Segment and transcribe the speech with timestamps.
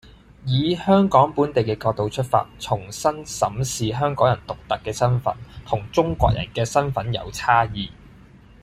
[0.47, 5.31] 以香港本地嘅角度出發，重新審視香港人獨特嘅身份，
[5.63, 7.87] 同中國人嘅身份有差異